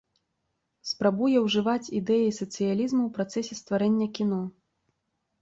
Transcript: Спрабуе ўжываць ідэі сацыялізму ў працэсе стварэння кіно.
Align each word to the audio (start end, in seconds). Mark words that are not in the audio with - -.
Спрабуе 0.91 1.37
ўжываць 1.47 1.91
ідэі 1.99 2.33
сацыялізму 2.39 2.99
ў 3.05 3.09
працэсе 3.19 3.53
стварэння 3.61 4.07
кіно. 4.21 4.41